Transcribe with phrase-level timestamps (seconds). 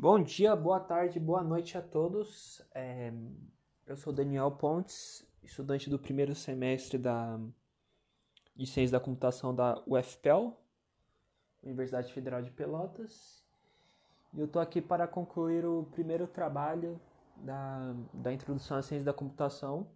[0.00, 2.62] Bom dia, boa tarde, boa noite a todos.
[2.72, 3.12] É,
[3.84, 7.36] eu sou Daniel Pontes, estudante do primeiro semestre da,
[8.54, 10.56] de Ciência da Computação da UFPEL,
[11.64, 13.44] Universidade Federal de Pelotas.
[14.32, 17.00] E eu estou aqui para concluir o primeiro trabalho
[17.34, 19.90] da, da Introdução à Ciência da Computação.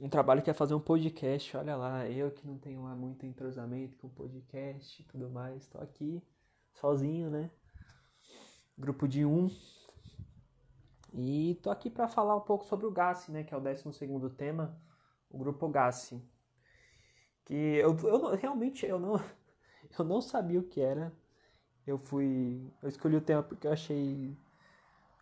[0.00, 3.24] Um trabalho que é fazer um podcast, olha lá, eu que não tenho lá muito
[3.24, 6.20] entrosamento com podcast e tudo mais, estou aqui
[6.72, 7.52] sozinho, né?
[8.78, 9.50] Grupo de um.
[11.14, 13.90] E tô aqui para falar um pouco sobre o GAS, né, que é o 12
[13.94, 14.78] segundo tema,
[15.30, 16.12] o grupo GAS.
[17.44, 19.14] Que eu, eu realmente eu não
[19.98, 21.10] eu não sabia o que era.
[21.86, 24.36] Eu fui, eu escolhi o tema porque eu achei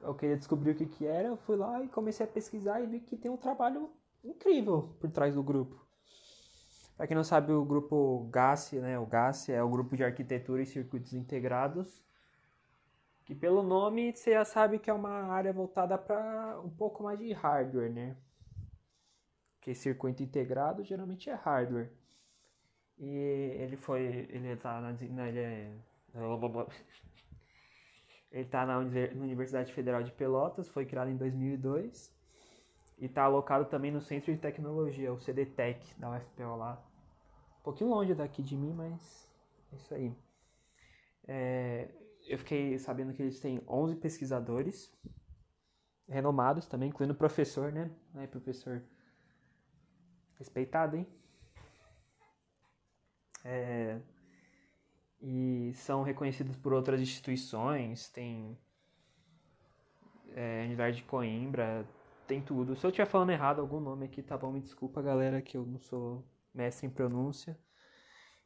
[0.01, 2.87] eu queria descobrir o que que era, eu fui lá e comecei a pesquisar e
[2.87, 3.91] vi que tem um trabalho
[4.23, 5.83] incrível por trás do grupo.
[6.97, 10.63] Para quem não sabe, o grupo GAS, né, o GAS é o grupo de arquitetura
[10.63, 12.03] e circuitos integrados
[13.25, 17.19] que pelo nome você já sabe que é uma área voltada para um pouco mais
[17.19, 18.17] de hardware, né?
[19.57, 21.91] Porque circuito integrado geralmente é hardware.
[22.99, 24.91] E ele foi, ele tá na,
[25.27, 25.73] ele, é,
[28.31, 32.15] ele tá na Universidade Federal de Pelotas, foi criado em 2002
[32.99, 36.81] e está alocado também no Centro de Tecnologia, o CDTEC da UFPO lá.
[37.59, 39.27] Um pouquinho longe daqui de mim, mas
[39.73, 40.15] é isso aí.
[41.27, 41.89] É,
[42.45, 44.93] fiquei sabendo que eles têm 11 pesquisadores
[46.07, 47.91] renomados também, incluindo professor, né?
[48.17, 48.85] É, professor
[50.37, 51.07] respeitado, hein?
[53.45, 53.99] É,
[55.21, 58.59] e são reconhecidos por outras instituições, tem
[60.35, 61.87] é, Universidade de Coimbra,
[62.27, 62.77] tem tudo.
[62.77, 65.65] Se eu estiver falando errado algum nome aqui, tá bom, me desculpa, galera, que eu
[65.65, 67.59] não sou mestre em pronúncia.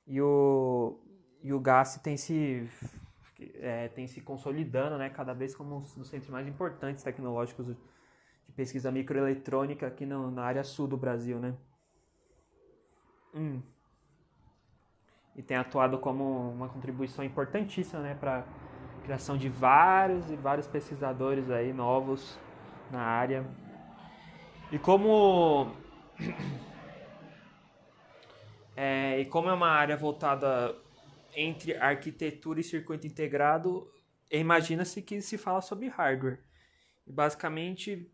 [0.07, 1.01] E o,
[1.43, 2.69] e o GAS tem se
[3.61, 7.77] é, tem se consolidando né, cada vez como um dos centros mais importantes tecnológicos de
[8.57, 11.39] pesquisa microeletrônica aqui no, na área sul do Brasil.
[11.39, 11.55] Né?
[13.35, 13.63] Hum.
[15.37, 20.67] E tem atuado como uma contribuição importantíssima né, para a criação de vários e vários
[20.67, 22.39] pesquisadores aí novos
[22.91, 23.47] na área.
[24.73, 25.71] E como
[28.77, 30.75] é, e como é uma área voltada
[31.35, 33.91] entre arquitetura e circuito integrado,
[34.31, 36.41] imagina-se que se fala sobre hardware.
[37.07, 38.11] Basicamente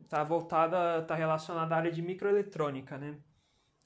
[0.00, 3.16] está voltada, está relacionada à área de microeletrônica, né?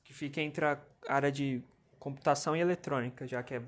[0.05, 1.63] Que fica entre a área de
[1.99, 3.63] computação e eletrônica, já que é,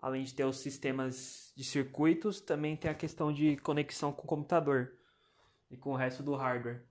[0.00, 4.26] além de ter os sistemas de circuitos, também tem a questão de conexão com o
[4.26, 4.92] computador
[5.70, 6.82] e com o resto do hardware.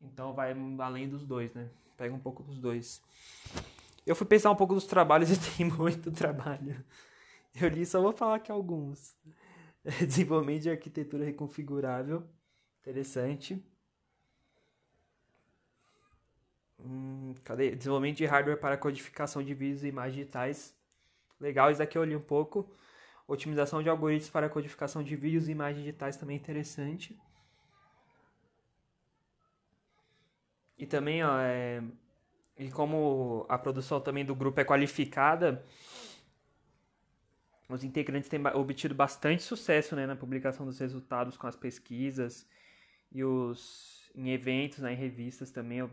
[0.00, 1.70] Então vai além dos dois, né?
[1.96, 3.02] Pega um pouco dos dois.
[4.08, 6.82] Eu fui pensar um pouco dos trabalhos e tem muito trabalho.
[7.60, 9.14] Eu li, só vou falar aqui alguns.
[10.00, 12.26] Desenvolvimento de arquitetura reconfigurável.
[12.80, 13.62] Interessante.
[16.80, 17.76] Hum, cadê?
[17.76, 20.74] Desenvolvimento de hardware para codificação de vídeos e imagens digitais.
[21.38, 22.66] Legal, isso aqui eu li um pouco.
[23.26, 27.14] Otimização de algoritmos para codificação de vídeos e imagens digitais também interessante.
[30.78, 31.82] E também, ó, é,
[32.58, 35.64] e como a produção também do grupo é qualificada,
[37.68, 42.48] os integrantes têm obtido bastante sucesso né, na publicação dos resultados com as pesquisas
[43.12, 45.88] e os em eventos, né, em revistas também.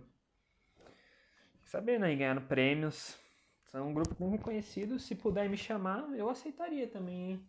[1.66, 3.16] Saber, né, ganhando prêmios.
[3.66, 4.98] São um grupo bem reconhecido.
[5.00, 7.46] Se puder me chamar, eu aceitaria também.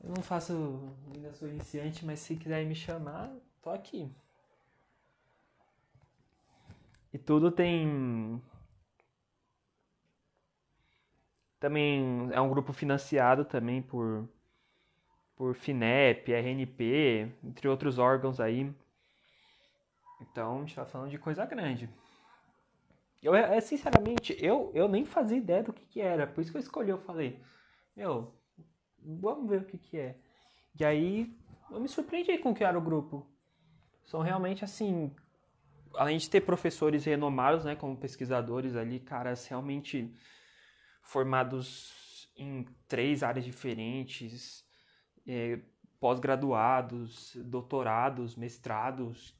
[0.00, 4.14] eu não faço, ainda sou iniciante, mas se quiser me chamar, tô aqui.
[7.12, 8.40] E tudo tem.
[11.60, 14.28] Também é um grupo financiado também por,
[15.36, 18.74] por FINEP, RNP, entre outros órgãos aí.
[20.20, 21.88] Então, a gente tá falando de coisa grande.
[23.22, 26.26] Eu, é, sinceramente, eu, eu nem fazia ideia do que, que era.
[26.26, 27.40] Por isso que eu escolhi, eu falei,
[27.94, 28.34] meu,
[28.98, 30.16] vamos ver o que, que é.
[30.78, 31.36] E aí,
[31.70, 33.26] eu me surpreendi com o que era o grupo.
[34.04, 35.14] São realmente, assim,
[35.96, 40.12] além de ter professores renomados, né, como pesquisadores ali, caras realmente
[41.02, 44.64] formados em três áreas diferentes,
[45.26, 45.58] é,
[46.00, 49.34] pós-graduados, doutorados, mestrados.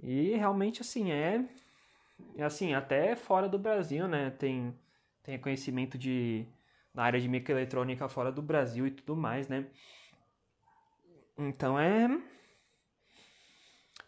[0.00, 1.44] E realmente assim é,
[2.36, 4.74] é assim, até fora do Brasil, né, tem
[5.26, 6.46] tem reconhecimento de
[6.94, 9.66] na área de microeletrônica fora do Brasil e tudo mais, né?
[11.36, 12.08] Então é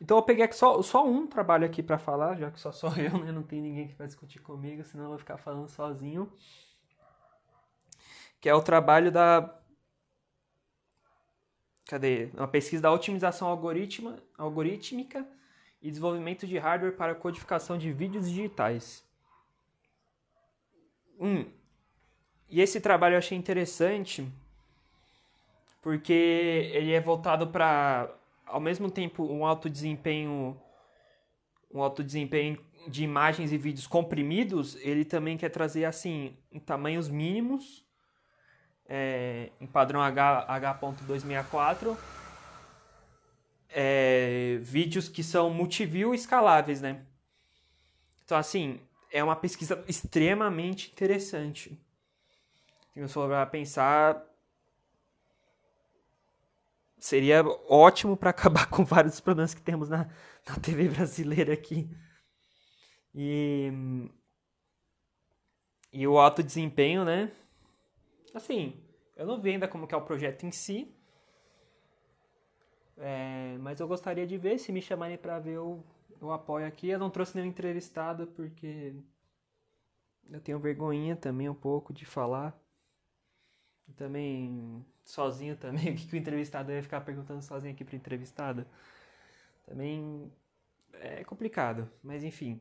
[0.01, 3.19] então eu peguei só, só um trabalho aqui para falar, já que só sou eu,
[3.19, 3.33] né?
[3.33, 6.33] Não tem ninguém que vai discutir comigo, senão eu vou ficar falando sozinho.
[8.41, 9.55] que é o trabalho da
[11.87, 12.31] cadê?
[12.35, 15.27] Uma pesquisa da otimização algoritma, algorítmica
[15.81, 19.03] e desenvolvimento de hardware para codificação de vídeos digitais.
[21.19, 21.47] Hum.
[22.49, 24.31] E esse trabalho eu achei interessante
[25.83, 26.13] porque
[26.73, 28.15] ele é voltado para
[28.49, 30.61] ao mesmo tempo um alto desempenho
[31.71, 32.59] um alto desempenho
[32.89, 37.85] de imagens e vídeos comprimidos, ele também quer trazer assim em tamanhos mínimos
[38.89, 41.97] é, em padrão H, H.264
[43.69, 47.03] é, vídeos que são multiview escaláveis, né?
[48.25, 48.81] Então, assim,
[49.11, 51.79] é uma pesquisa extremamente interessante.
[52.93, 54.23] Se você for pensar,
[57.09, 60.09] seria ótimo para acabar com vários problemas que temos na,
[60.47, 61.91] na TV brasileira aqui.
[63.15, 63.73] E,
[65.93, 67.33] e o alto desempenho, né?
[68.35, 68.81] Assim,
[69.17, 70.95] eu não vi ainda como que é o projeto em si,
[72.99, 75.85] é, mas eu gostaria de ver, se me chamarem para ver, eu,
[76.21, 76.89] eu apoio aqui.
[76.89, 78.95] Eu não trouxe nenhum entrevistado porque
[80.29, 82.59] eu tenho vergonhinha também um pouco de falar.
[83.87, 87.97] E também sozinho também, o que, que o entrevistado ia ficar perguntando sozinho aqui pro
[87.97, 88.67] entrevistado?
[89.67, 90.31] Também
[90.93, 92.61] é complicado, mas enfim.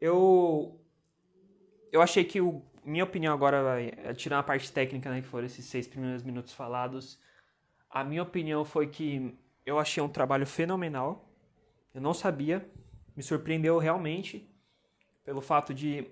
[0.00, 0.80] Eu
[1.92, 5.28] eu achei que o minha opinião agora vai é tirar a parte técnica, né, que
[5.28, 7.20] foram esses seis primeiros minutos falados.
[7.88, 11.28] A minha opinião foi que eu achei um trabalho fenomenal.
[11.94, 12.68] Eu não sabia,
[13.14, 14.50] me surpreendeu realmente
[15.24, 16.10] pelo fato de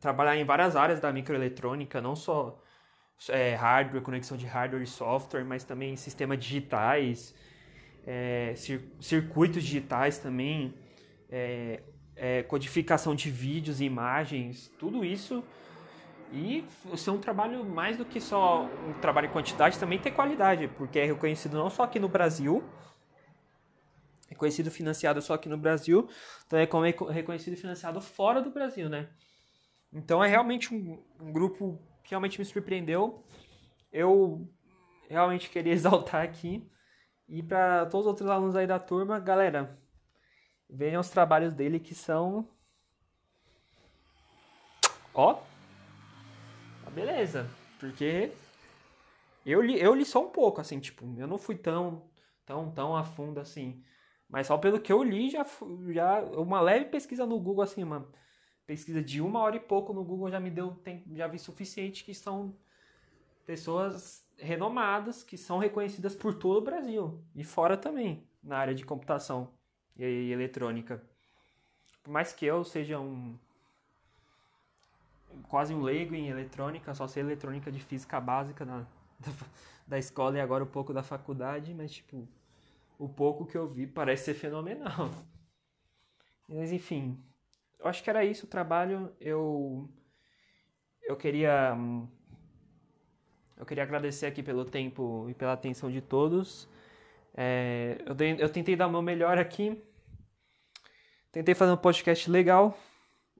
[0.00, 2.62] trabalhar em várias áreas da microeletrônica, não só
[3.28, 7.34] é, hardware, conexão de hardware e software, mas também sistemas digitais,
[8.06, 10.74] é, cir circuitos digitais também,
[11.30, 11.82] é,
[12.14, 15.44] é codificação de vídeos e imagens, tudo isso
[16.32, 16.64] e
[16.96, 20.98] ser um trabalho mais do que só um trabalho em quantidade, também ter qualidade, porque
[20.98, 22.64] é reconhecido não só aqui no Brasil,
[24.26, 26.08] é reconhecido financiado só aqui no Brasil,
[26.46, 29.08] então é reconhecido e financiado fora do Brasil, né?
[29.92, 33.24] Então é realmente um, um grupo que realmente me surpreendeu.
[33.92, 34.48] Eu
[35.10, 36.66] realmente queria exaltar aqui.
[37.28, 39.76] E para todos os outros alunos aí da turma, galera,
[40.70, 42.48] vejam os trabalhos dele que são.
[45.12, 45.40] Ó,
[46.94, 47.50] beleza.
[47.80, 48.30] Porque
[49.44, 52.08] eu li, eu li só um pouco, assim, tipo, eu não fui tão,
[52.46, 53.82] tão, tão a fundo assim.
[54.28, 55.44] Mas só pelo que eu li, já,
[55.92, 58.08] já uma leve pesquisa no Google, assim, uma
[58.66, 62.04] pesquisa de uma hora e pouco no Google já me deu, tem, já vi suficiente
[62.04, 62.54] que são
[63.46, 68.84] pessoas renomadas, que são reconhecidas por todo o Brasil e fora também, na área de
[68.84, 69.50] computação
[69.96, 71.02] e, e eletrônica.
[72.02, 73.38] Por mais que eu seja um
[75.48, 78.78] quase um leigo em eletrônica, só sei eletrônica de física básica na,
[79.20, 79.32] da,
[79.86, 82.26] da escola e agora um pouco da faculdade, mas tipo,
[82.98, 85.10] o pouco que eu vi parece ser fenomenal.
[86.48, 87.18] Mas enfim,
[87.86, 89.12] eu acho que era isso o trabalho.
[89.20, 89.88] Eu
[91.04, 91.76] eu queria
[93.56, 96.68] eu queria agradecer aqui pelo tempo e pela atenção de todos.
[97.34, 99.82] É, eu, dei, eu tentei dar o meu melhor aqui.
[101.30, 102.76] Tentei fazer um podcast legal,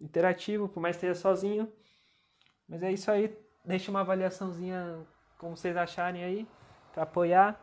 [0.00, 1.70] interativo, por mais que esteja sozinho.
[2.68, 3.36] Mas é isso aí.
[3.64, 5.04] Deixa uma avaliaçãozinha
[5.38, 6.46] como vocês acharem aí,
[6.92, 7.60] para apoiar.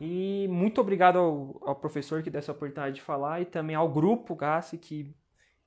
[0.00, 3.88] E muito obrigado ao, ao, professor que deu essa oportunidade de falar e também ao
[3.88, 5.14] grupo GASSE que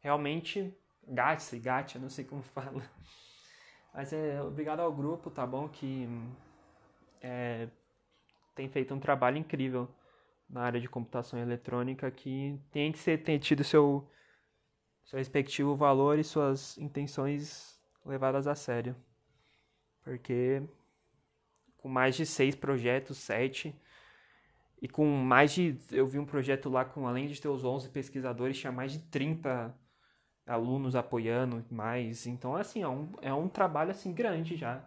[0.03, 0.71] realmente.
[1.07, 2.83] GASSE, GAT, eu não sei como fala.
[3.93, 5.67] Mas é obrigado ao grupo, tá bom?
[5.67, 6.07] Que
[7.21, 7.67] é,
[8.53, 9.89] tem feito um trabalho incrível
[10.49, 14.07] na área de computação eletrônica que tem que ser tem tido seu
[15.05, 18.95] seu respectivo valor e suas intenções levadas a sério.
[20.03, 20.61] Porque
[21.77, 23.75] com mais de seis projetos, sete,
[24.81, 25.77] e com mais de.
[25.91, 28.99] Eu vi um projeto lá com, além de ter os 11 pesquisadores, tinha mais de
[28.99, 29.73] 30
[30.45, 32.27] alunos apoiando mais.
[32.27, 34.83] Então, assim, é um, é um trabalho assim grande já.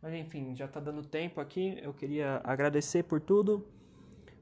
[0.00, 1.78] Mas enfim, já está dando tempo aqui.
[1.82, 3.66] Eu queria agradecer por tudo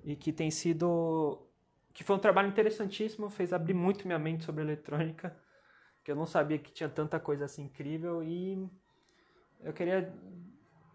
[0.04, 1.46] e que tem sido.
[1.92, 5.34] que foi um trabalho interessantíssimo, fez abrir muito minha mente sobre eletrônica
[6.06, 8.70] que eu não sabia que tinha tanta coisa assim incrível e
[9.60, 10.14] eu queria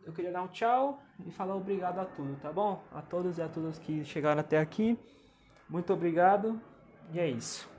[0.05, 2.81] eu queria dar um tchau e falar obrigado a tudo, tá bom?
[2.93, 4.97] A todos e a todas que chegaram até aqui.
[5.67, 6.61] Muito obrigado
[7.11, 7.69] e é isso.